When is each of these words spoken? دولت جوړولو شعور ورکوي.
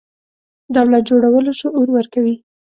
دولت 0.75 1.03
جوړولو 1.09 1.51
شعور 1.61 1.87
ورکوي. 1.93 2.35